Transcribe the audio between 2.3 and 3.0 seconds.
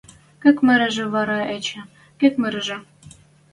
мырыжы?